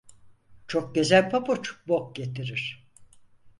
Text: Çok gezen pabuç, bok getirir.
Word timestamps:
Çok 0.67 0.95
gezen 0.95 1.29
pabuç, 1.29 1.73
bok 1.87 2.15
getirir. 2.15 2.87